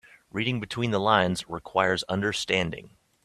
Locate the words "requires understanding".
1.47-2.97